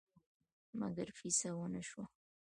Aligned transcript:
مګر 0.79 1.07
فیصه 1.17 1.49
ونه 1.57 1.81
شوه. 1.89 2.05